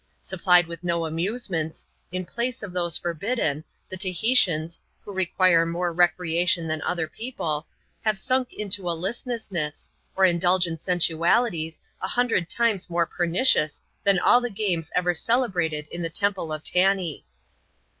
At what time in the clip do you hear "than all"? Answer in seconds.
14.03-14.41